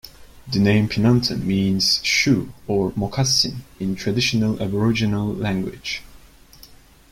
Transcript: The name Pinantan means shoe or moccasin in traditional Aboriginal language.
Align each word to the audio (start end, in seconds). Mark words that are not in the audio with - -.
The 0.51 0.57
name 0.57 0.89
Pinantan 0.89 1.43
means 1.43 1.99
shoe 2.03 2.51
or 2.67 2.91
moccasin 2.95 3.65
in 3.79 3.93
traditional 3.95 4.59
Aboriginal 4.59 5.27
language. 5.31 6.01